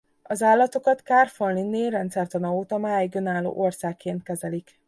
Az 0.23 0.41
állatokat 0.43 0.99
Carl 0.99 1.29
von 1.37 1.53
Linné 1.53 1.87
rendszertana 1.87 2.53
óta 2.53 2.77
máig 2.77 3.15
önálló 3.15 3.51
országként 3.59 4.23
kezelik. 4.23 4.79